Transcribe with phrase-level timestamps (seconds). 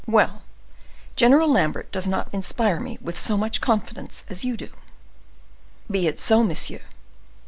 [0.07, 0.41] Well,
[1.15, 4.69] General Lambert does not inspire with me so much confidence as you do."
[5.91, 6.81] "Be it so, monsieur.